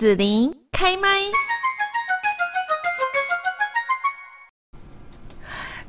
[0.00, 1.06] 子琳开麦。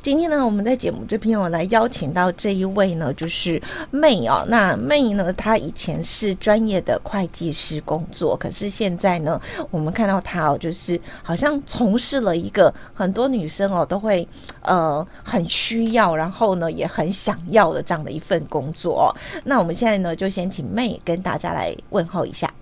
[0.02, 4.44] 今天呢，我们在节目这边我来邀请到这一位呢，就是妹哦。
[4.50, 9.40] 那妹呢，她以前是专业的会计师工作，可是现在呢，
[9.70, 14.28] 我们看到她哦，就是好像从事了一个很多女生哦都会
[14.64, 19.16] 呃很需要，然后呢也很想要的这样的一份工作哦。
[19.46, 22.54] 那我们现在呢，就先请妹跟大家来问候一下。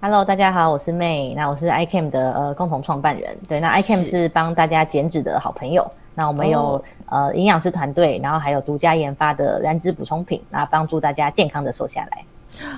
[0.00, 3.36] Hello，大家好，我是 May，那我是 iCAM 的呃共同创办人。
[3.48, 5.84] 对，那 iCAM 是帮大家减脂的好朋友。
[6.14, 6.82] 那我们有、oh.
[7.06, 12.24] 呃营养师团队，然后还有独家研发的燃脂补充品，那帮助大家健康的瘦下来。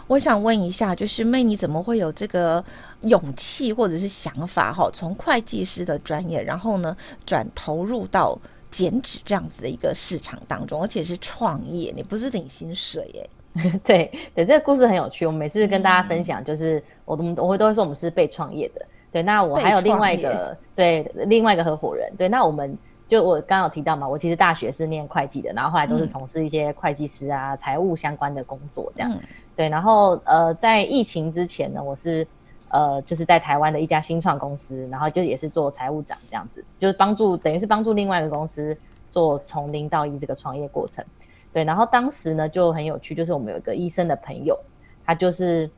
[0.07, 2.65] 我想问一下，就是 May 你怎么会有这个
[3.03, 4.89] 勇气或者是想法哈？
[4.91, 8.39] 从会计师的专业，然后呢转投入到
[8.71, 13.29] 减脂这样子的一个市场当中，而且是创业，你不是领薪水耶？
[13.85, 15.27] 对对，这个故事很有趣。
[15.27, 18.87] 我每次跟大家分享，就是、嗯、我都我会都会说我们是被创业的。
[19.13, 22.13] 对，那我还有另外一个对另外一个合伙人。
[22.17, 22.77] 对，那我们。
[23.11, 29.11] 就我刚刚有提到嘛，我其实大学是念会计的，然后后来都是从事一些会计师啊、财、嗯、务相关的工作这样。
[29.11, 29.21] 嗯、
[29.57, 32.25] 对，然后呃，在疫情之前呢，我是
[32.69, 38.79] 呃就是在台湾的一家新创公司，然后就也是做财务长这样子，就是帮助等于是帮助另外一个公司
[39.11, 41.05] 做从零到一这个创业过程。
[41.53, 44.59] 对，然后当时呢就很有趣，就是我们有一个医生的朋友，
[45.05, 45.71] 他就是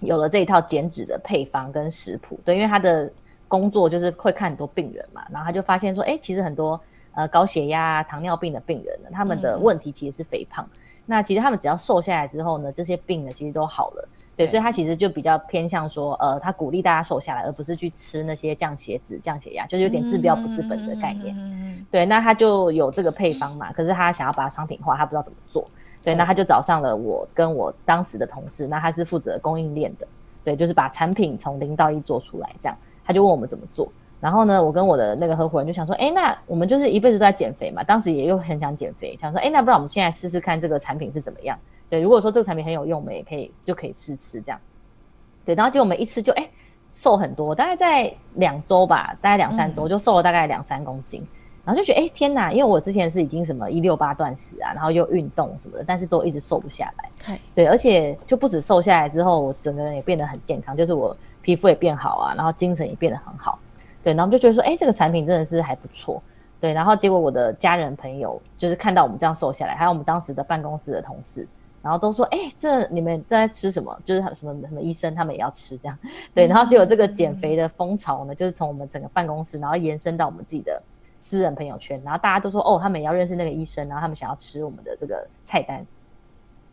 [0.00, 2.38] 有了这一套减脂的配方跟食谱。
[2.44, 3.10] 对，因为他的。
[3.50, 6.78] 工作就是会看很多病人嘛，然后他就发现说，哎，其实很多
[7.14, 10.68] 呃高血压、糖尿病的病人呢，他们的问题其实是肥胖。
[10.70, 10.78] 嗯、
[11.10, 14.08] 那其实他们只要瘦下来之后呢，这些病呢其实都好了。
[14.36, 21.34] 对，所以他其实就比较偏向说，呃，他鼓励大家瘦下来，而不是去吃那些降血脂、降血压，就是有点治标不治本的概念。
[21.36, 25.68] 嗯、对，那他就有这个配方嘛，可是他想要把它商品化，他不知道怎么做。
[26.04, 30.06] 对，那他就找上了我跟我当时的同事，那他是负责供应链的，
[30.44, 32.78] 对，就是把产品从零到一做出来这样。
[33.04, 33.90] 他就问我们怎么做，
[34.20, 41.56] 然后呢，我跟我的那个合伙人就想说，哎，那我们就是一辈子都在减肥嘛，当时也又很想减肥，想说，哎，那不然我们现在试试看这个产品是怎么样？
[41.88, 44.60] 对，如果说这个产品很有用，我们也可以就可以试试这样。
[45.44, 46.48] 对，然后结果我们一吃就哎
[46.90, 51.28] 瘦很多，大概在两周吧，大概两三周就瘦了大概两三公斤，嗯、
[51.66, 57.10] 然后就觉得哎天哪，因为我之前是已经什么一六八断食啊，然后又运动什么的，但是都一直瘦不下来。
[57.24, 61.16] 嘿对，而且就不止瘦下来之后，我整个人也变得很健康，就是我。
[61.40, 63.58] 皮肤也变好啊，然后精神也变得很好，
[64.02, 66.22] 对，然后我们就觉得说，哎，这个产品真的是还不错，
[66.60, 71.46] 对，然后结果我的家人朋友就是看到我们这样瘦下来，还有我们当时的办公室的同事，
[71.82, 74.00] 然后都说，哎，这你们在吃什么？
[74.04, 75.98] 就是什么什么医生他们也要吃这样，
[76.32, 80.80] 对，然后结果这个减肥的风潮呢，就是从我们整个办公室，然后延伸到我们自己的
[81.18, 85.84] 私人朋友圈，然后大家都说，哦，他们也要认识那个医生，然后他们想要吃我们的这个菜单，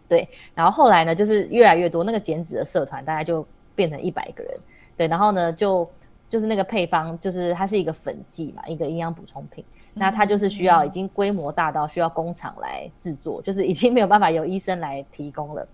[0.08, 3.46] 对，然后后来呢，就是越来越多那个减脂的社团，大家就。
[3.78, 4.58] 变成一百个人，
[4.96, 5.86] 对，然后呢，就
[6.28, 9.64] 就是那个配方，就是它是一个粉剂嘛，一个营养补充品，
[9.94, 15.68] 那它就是需要已经规模大到需要工厂来制作，就是已经没有办法由医生来提供了，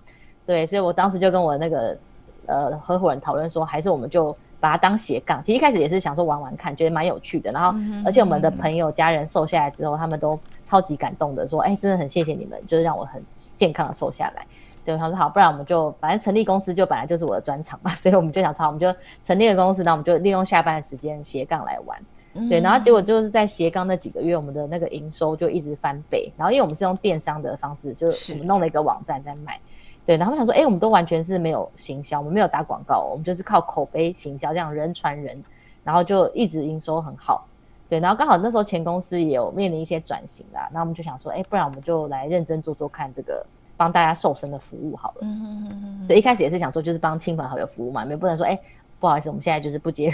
[0.46, 1.98] 对，所以我当时就跟我那个
[2.46, 14.46] 呃合伙人讨论说，还是我们就把它当斜杠，其实一开始也是想说玩玩看，觉得蛮有趣的，然后而且我们的朋友家人瘦下来之后，他们都超级感动的说，哎，真的很谢谢你们，就是让我很健康的瘦下来。
[14.84, 21.98] 对，他说好，不然我们就反正成立公司就本来就是我的专长嘛， 所以我们就想操，我们就成立了公司，那我们就利用下班的时间斜杠来玩。
[22.34, 26.32] 嗯、对，然后结果就是在斜杠那几个月，我们的那个营收就一直翻倍。
[26.38, 29.60] 然后因为我们是用电商的方式，就是我们弄了一个网站在卖。
[30.06, 35.44] 对，然后我们想说，哎，我们都完全是没有行销，我们没有打广告，我们就是靠口碑行销，这样人传人，
[35.84, 37.46] 然后就一直营收很好。
[37.90, 43.46] 对，然后刚好那时候前公司也有面临一些转型啦，那我们就想说，哎，不然我们就来认真做做看这个。
[43.82, 48.60] 帮大家瘦身的服务好了，嗯嗯嗯嗯，对，一开始也是想说，就是帮亲朋好友服务嘛，没不能说，哎，
[49.00, 50.14] 不好意思，我们现在就是不接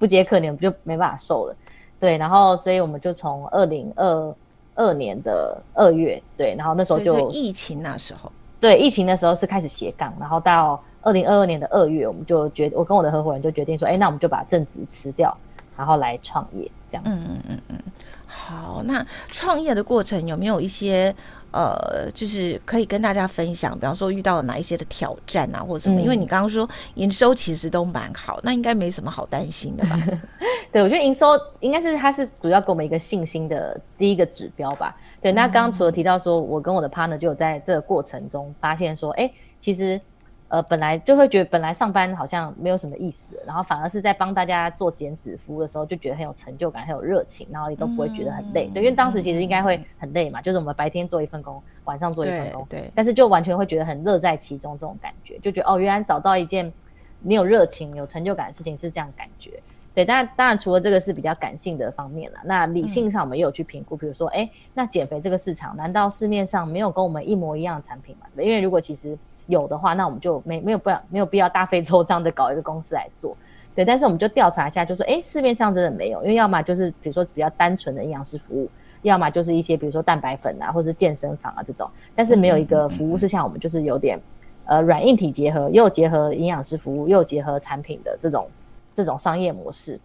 [0.00, 1.56] 不接客，你们就没办法瘦了，
[2.00, 4.34] 对，然后所以我们就从二零二
[4.74, 15.32] 二年的二月，对，然后那时候就疫情那时候，对，疫情的时候是开始斜杠，然后到二零二二年的二月，我们就决，我跟我的合伙人就决定说，哎，那我们就把正职辞掉，
[15.76, 17.78] 然后来创业这样子，嗯嗯嗯嗯，
[18.26, 21.14] 好，那创业的过程有没有一些？
[21.56, 26.00] 呃，就是可以跟大家分享，比方说遇到了哪一些的挑战啊，或者什么？
[26.00, 29.96] 嗯、因为你刚刚说营收其实都蛮好，那应该没什么好担心的吧？
[30.72, 31.28] 对，我觉得营收
[31.60, 34.96] 应该是它是主要给我们一个信心的第一个指标吧。
[35.22, 39.30] 对，那刚刚除了提到说，我跟我的 partner 就有在这个过程中发现说，哎，
[39.60, 40.00] 其实。
[40.48, 48.68] 呃，本来就会觉得本来上班好像没有什么意思，然后反而是在帮大家做减脂服务的时候，就觉得很有成就感，很有热情，然后也都不会觉得很累。
[48.68, 56.72] 嗯、对，因为当时其实应该会很累嘛，嗯、就是我们白天做一份工，晚上做一份工，对，对，但是就完全会觉得很乐在其中这种感觉，就觉得哦，原来找到一件
[57.20, 59.50] 你有热情、有成就感的事情是这样感觉。
[59.94, 68.26] 对，但当然除了这个是比较感性的方面了，那理性上我们也有去评估，比如说，哎，那减肥这个市场，难道市面上没有跟我们一模一样的产品吗？
[68.36, 73.36] 因为如果其实有的话，那我们就没没有不要没有必要大费周章的搞一个公司来做。
[73.74, 78.70] 对，但是我们就调查一下，就说，哎，市面上真的没有，因为要么就是比如说比较单纯的营养师服务，
[79.02, 84.20] 要么就是一些比如说蛋白粉啊，或是健身房啊这种，但是没有一个服务是像我们就是有点
[84.66, 88.48] 呃软硬体结合，又结合营养师服务，又结合产品的这种。
[88.96, 89.98] 这种商业模式，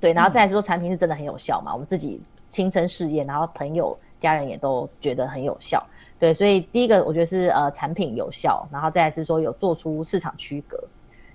[0.00, 1.70] 对，然后再来说产品是真的很有效嘛？
[1.70, 5.80] 嗯、我们自己亲身试验，然后朋友、家人也都觉得很有效，
[6.20, 10.78] 对，所以第一个我觉得是呃产品有效，然后再来是说有做出市场区隔，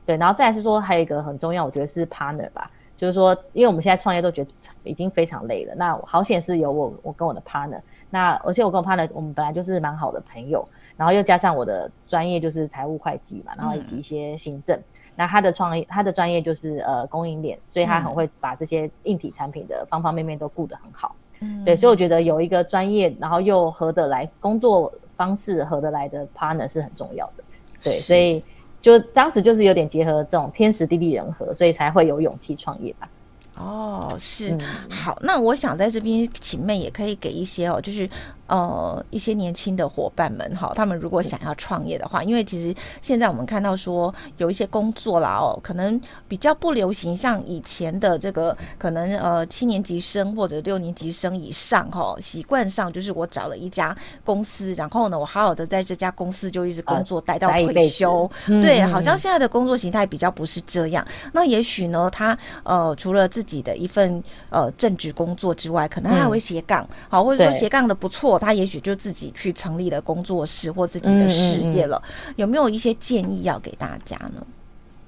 [0.06, 4.52] 对，然后再来是说还有一个很重要，我觉得是 partner 吧，就是说因为我们现在创业都觉得
[4.84, 10.66] 已经非常累了，那好险是有我我跟我的 partner，那而且我跟我 partner 我们本来就是蛮好的朋友，
[10.96, 14.78] 然后又加上我的专业就是财务会计嘛，然后以及一些行政。
[14.78, 14.84] 嗯
[15.18, 21.16] 那他的创业，他的专业就是呃供应链，所以他很会把这些硬体产品的方方面面都顾得很好。
[21.16, 21.25] 嗯，
[21.64, 27.44] 对，所以我觉得有一个专业，然后又合得来，工作方式合得来的 partner 是很重要的。
[27.82, 28.44] 对，所以
[28.82, 33.10] 就当时就是有点结合这种天时地利人和，所以才会有勇气创业吧。
[33.58, 34.60] 哦，是、嗯、
[34.90, 38.10] 好，那我想在这边请妹也可以给一些哦，就是。
[38.48, 61.04] 呃，一些年轻的伙伴们哈，他们如果想要创业的话，因为其实现在我们看到说有一些工作啦哦，可能比较不流行，像以前的这个可能呃七年级生或者六年级生以上哈，习惯上就是我找了一家公司，然后呢，我好好的在这家公司就一直工作待到退休，呃、对，好像现在的工作形态比较不是这样。
[61.34, 68.35] 那也许呢，他呃除了自己的一份呃正职工作之外，可能他还会斜杠，好、嗯，或者说斜杠的不错。
[68.38, 74.46] 他也许就自己去成立了工作室或自己的事业了，嗯嗯嗯，有没有一些建议要给大家呢？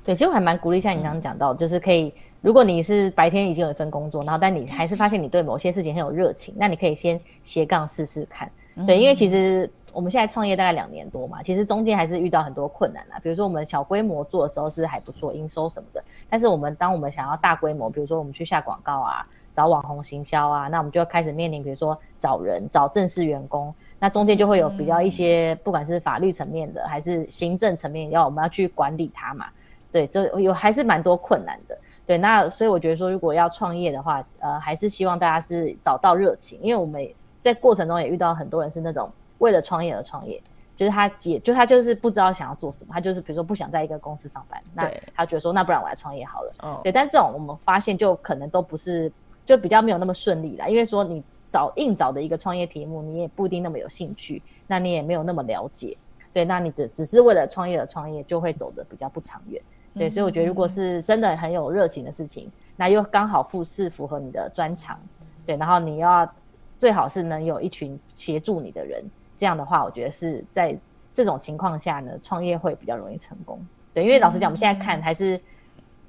[0.03, 8.49] 对，其实我还蛮鼓励，像你刚刚讲到，就是可以，如果你是白天已经有一份工作，然后但你还是发现你对某些事情很有热情，那你可以先斜杠试试看。
[8.85, 13.19] 对，因为其实我们现在创业大概两年多嘛，其实中间还是遇到很多困难啊。
[13.21, 19.25] 比如说我们小规模做的时候是还不错，营收什么的，但是我们当我们想要大规模，比如说我们去下广告啊。
[19.57, 29.47] 找网红行销啊，那我们就要开始面临，比如说找人、找正式员工，那中间就会有比较一些，不管是法律层面的，还是行政层面，要我们要去管理它嘛。
[29.91, 31.75] 对，就有还是蛮多困难的。
[32.05, 37.03] 对，那所以我觉得说，如果要创业的话，呃，还是希望大家是找到热情，因为我们
[37.41, 40.39] 在过程中也遇到很多人是那种为了创业而创业，
[40.75, 46.53] 就是他也就他就是不知道想要做什么，他就是比如说不想在一个公司上班，那他觉得说，那不然我来创业好了。
[46.59, 49.11] 哦，对，但这种我们发现就可能都不是。
[49.47, 55.97] 就比较没有那么顺利啦，因为说你找硬找的一个创业题目，你也不一定那么有兴趣，那你也没有那么了解，
[56.33, 59.61] 对，那你的只是为了创业而创业，就会走得比较不长远，
[59.93, 64.99] 对，所以我觉得如果是真的很有热情的事情，那又刚好复是符合你的专长，
[65.45, 66.29] 对，然后你要
[66.77, 69.01] 最好是能有一群协助你的人，
[69.37, 70.77] 这样的话，我觉得是在
[71.13, 75.39] 这种情况下呢，创业会比较容易成功，对，因为老实讲，我们现在看还是。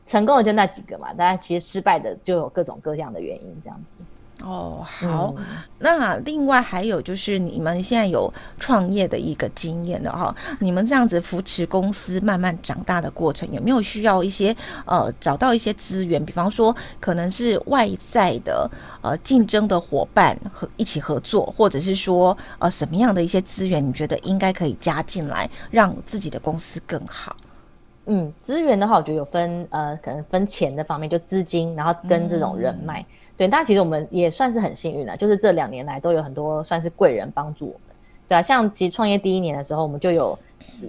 [0.08, 3.94] 成功的就那几个嘛，但其实失败的就有各种各样的原因，这样子。
[4.44, 5.44] 哦，好，嗯、
[5.80, 14.54] 那另外还有就是你们现在有创业的一个经验的哈，你们这样子扶持公司慢慢长大的过程，有没有需要一些
[14.86, 16.24] 呃找到一些资源？
[16.24, 18.70] 比方说可能是外在的
[19.02, 27.36] 呃竞争的伙伴和一起合作，或者是说呃什么样的一些资源，你觉得应该可以加进来，让自己的公司更好？
[28.10, 33.02] 嗯，资源的话，我觉得有分呃，可能分钱的方面，就资金，然后跟这种人脉。
[33.02, 37.96] 嗯、对，但其实我们也算是很幸运了，就是这两年来都有很多算是贵人帮助我们。
[38.26, 40.38] 对啊，像其实创业第一年的时候，我们就有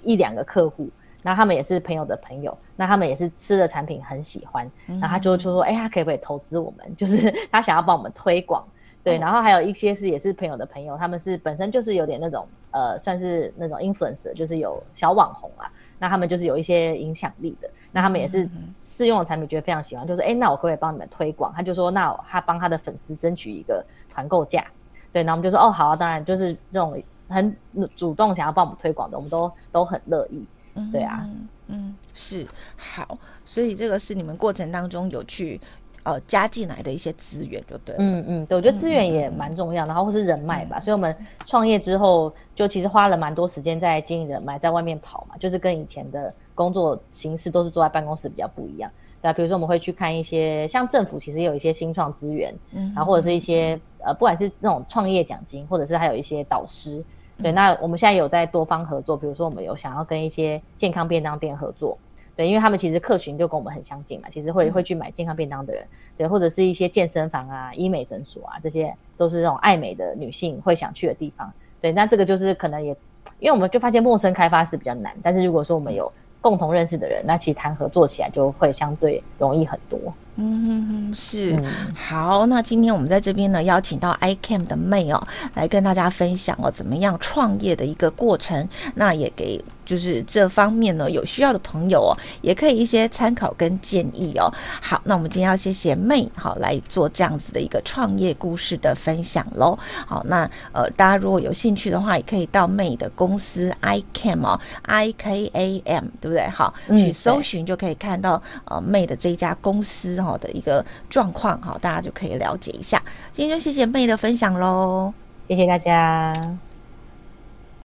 [0.04, 0.90] 一两个客户，
[1.22, 6.90] 那他们也是朋友的朋友，那他们也是吃的产品很喜欢，那他就就说，哎、欸，他可不可以投资我们？
[6.96, 8.66] 就是他想要帮我们推广。
[9.02, 15.72] 对，然后还有一些是也是朋友的朋友，他们是本身就是有点那种呃，算是那种 influencer，就是有小网红啊。
[16.00, 24.65] 那他们就是有一些影响力的，那他们也是试用的产品，觉得非常喜欢，就说：“哎，那我可不可以帮你们推广？”他就说：“那他帮他的粉丝争取一个团购价。”
[25.12, 27.56] 对，那我们就说：“哦，好啊，当然就是这种很
[27.96, 30.46] 主动想要帮我们推广的，我们都都很乐意。”
[30.91, 35.60] 对啊，嗯，嗯，是好，所以这个是你们过程当中有去。
[36.03, 37.98] 呃，加进来的一些资源就对了。
[38.01, 40.79] 嗯嗯，对，我觉得资源也蛮重要，然后或是人脉吧。
[40.79, 41.15] 所以我们
[41.46, 48.89] 创业之后，就其实花了蛮多时间在经营人脉，在外面跑嘛，就是跟以前的工作形式都是坐在办公室比较不一样。
[49.22, 57.03] 对啊，比如说我们会去看一些，像政府其实也有一些新创资源，嗯，然后或者是一些呃，不管是那种创业奖金，或者是还有一些导师。
[57.41, 61.98] 对，那我们现在有在多方合作，比如说我们有想要跟一些健康便当店合作。
[62.39, 65.86] 对，因为他们其实客群就跟我们很相近嘛，其实会会去买健康便当的人，
[66.17, 71.51] 对，或者是一些健身房啊、医美诊所啊，这些都是那种爱美的女性会想去的地方。
[71.81, 72.96] 对，那这个就是可能也，
[73.39, 80.00] 因为我们就发现陌生开发是比较难，但是如果说我们有共同认识的人，那其实谈合作起来就会相对容易很多。
[80.41, 82.46] 嗯哼哼，是、嗯、好。
[82.46, 85.22] 那今天我们在这边呢，邀请到 iCAM 的 May 哦，
[85.53, 88.67] 来跟大家分享哦，怎么样创业的一个过程。
[88.96, 94.50] 那也给就是这方面呢有需要的朋友哦，也可以一些参考跟建议哦。
[94.81, 99.77] 好，那我们今天要谢谢 May 好来做这样子的一个创业故事的分享喽。
[100.08, 106.48] 好，那呃大家如果有兴趣的话，也可以到 May 的公司 iCAM 哦，I K A M 对不对？
[106.48, 110.29] 好，去搜寻就可以看到呃 May 的这一家公司哦。
[110.30, 113.02] 好的一个状况，好，大家就可以了解一下。
[113.32, 115.12] 今天就谢谢妹的分享喽，
[115.48, 116.69] 谢谢大家。